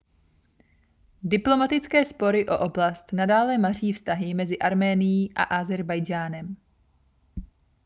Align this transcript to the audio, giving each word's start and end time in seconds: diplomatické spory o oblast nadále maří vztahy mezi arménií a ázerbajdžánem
diplomatické 1.23 2.05
spory 2.05 2.47
o 2.49 2.57
oblast 2.59 3.13
nadále 3.13 3.57
maří 3.57 3.93
vztahy 3.93 4.33
mezi 4.33 4.57
arménií 4.59 5.31
a 5.35 5.43
ázerbajdžánem 5.43 6.55